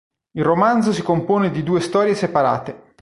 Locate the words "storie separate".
1.79-2.95